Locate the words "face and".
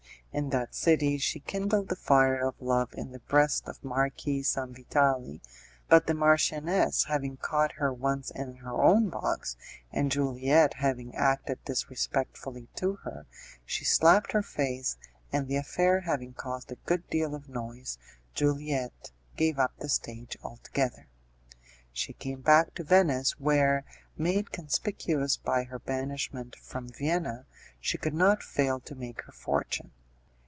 14.41-15.49